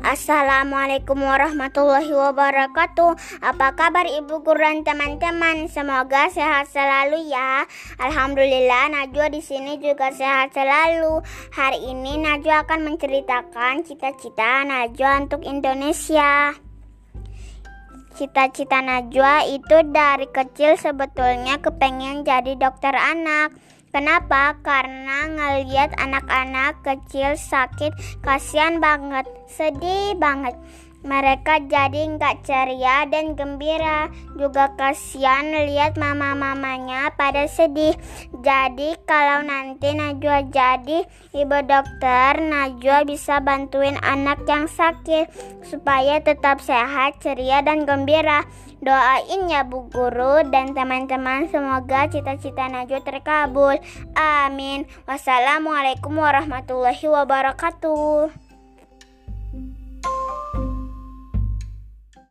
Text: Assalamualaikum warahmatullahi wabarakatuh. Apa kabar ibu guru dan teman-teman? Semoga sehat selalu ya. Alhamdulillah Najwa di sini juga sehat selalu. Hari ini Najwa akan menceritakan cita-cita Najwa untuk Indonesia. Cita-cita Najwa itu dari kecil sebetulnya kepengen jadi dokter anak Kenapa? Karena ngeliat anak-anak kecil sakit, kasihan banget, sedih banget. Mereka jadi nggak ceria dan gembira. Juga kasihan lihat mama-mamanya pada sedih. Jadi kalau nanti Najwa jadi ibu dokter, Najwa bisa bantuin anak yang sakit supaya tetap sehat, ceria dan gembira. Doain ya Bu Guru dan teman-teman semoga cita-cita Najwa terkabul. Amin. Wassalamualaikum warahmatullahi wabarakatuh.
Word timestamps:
Assalamualaikum 0.00 1.20
warahmatullahi 1.20 2.08
wabarakatuh. 2.08 3.44
Apa 3.44 3.76
kabar 3.76 4.08
ibu 4.08 4.40
guru 4.40 4.56
dan 4.56 4.80
teman-teman? 4.80 5.68
Semoga 5.68 6.32
sehat 6.32 6.72
selalu 6.72 7.28
ya. 7.28 7.68
Alhamdulillah 8.00 8.88
Najwa 8.96 9.28
di 9.28 9.44
sini 9.44 9.76
juga 9.76 10.08
sehat 10.08 10.56
selalu. 10.56 11.20
Hari 11.52 11.84
ini 11.92 12.16
Najwa 12.16 12.64
akan 12.64 12.80
menceritakan 12.88 13.84
cita-cita 13.84 14.64
Najwa 14.64 15.28
untuk 15.28 15.44
Indonesia. 15.44 16.56
Cita-cita 18.16 18.80
Najwa 18.80 19.44
itu 19.52 19.84
dari 19.84 20.32
kecil 20.32 20.80
sebetulnya 20.80 21.60
kepengen 21.60 22.24
jadi 22.24 22.56
dokter 22.56 22.96
anak 22.96 23.52
Kenapa? 23.90 24.54
Karena 24.62 25.26
ngeliat 25.26 25.98
anak-anak 25.98 26.86
kecil 26.86 27.34
sakit, 27.34 28.22
kasihan 28.22 28.78
banget, 28.78 29.26
sedih 29.50 30.14
banget. 30.14 30.54
Mereka 31.00 31.64
jadi 31.64 32.12
nggak 32.16 32.44
ceria 32.44 33.08
dan 33.08 33.32
gembira. 33.32 34.12
Juga 34.36 34.76
kasihan 34.76 35.48
lihat 35.48 35.96
mama-mamanya 35.96 37.12
pada 37.16 37.48
sedih. 37.48 37.96
Jadi 38.44 39.00
kalau 39.08 39.40
nanti 39.40 39.96
Najwa 39.96 40.44
jadi 40.52 41.04
ibu 41.32 41.58
dokter, 41.64 42.44
Najwa 42.44 43.08
bisa 43.08 43.40
bantuin 43.40 43.96
anak 44.04 44.44
yang 44.44 44.68
sakit 44.68 45.32
supaya 45.64 46.20
tetap 46.20 46.60
sehat, 46.60 47.16
ceria 47.24 47.64
dan 47.64 47.88
gembira. 47.88 48.44
Doain 48.80 49.44
ya 49.52 49.60
Bu 49.60 49.92
Guru 49.92 50.40
dan 50.48 50.72
teman-teman 50.72 51.52
semoga 51.52 52.08
cita-cita 52.08 52.64
Najwa 52.68 53.00
terkabul. 53.04 53.76
Amin. 54.16 54.88
Wassalamualaikum 55.04 56.16
warahmatullahi 56.16 57.04
wabarakatuh. 57.04 58.49